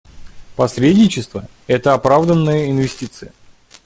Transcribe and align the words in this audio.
Посредничество— 0.55 1.47
это 1.67 1.93
оправданная 1.93 2.71
инвестиция. 2.71 3.31